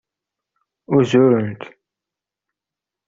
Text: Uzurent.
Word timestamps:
Uzurent. 0.95 1.61